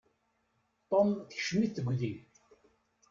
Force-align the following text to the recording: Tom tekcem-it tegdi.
Tom 0.89 1.07
tekcem-it 1.29 1.73
tegdi. 1.75 2.13